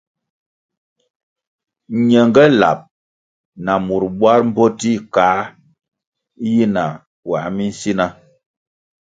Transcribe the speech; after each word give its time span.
Ñenge 2.07 2.43
lab 2.59 2.79
na 3.63 3.73
mur 3.85 4.03
bwar 4.17 4.39
mboti 4.49 4.91
kā 5.13 5.27
yi 6.49 6.63
na 6.73 6.83
puā 7.21 7.41
minsina. 7.55 8.05